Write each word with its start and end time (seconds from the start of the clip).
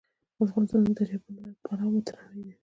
افغانستان 0.45 0.81
د 0.85 0.89
دریابونه 0.97 1.39
له 1.47 1.53
پلوه 1.63 1.91
متنوع 1.93 2.39
دی. 2.45 2.53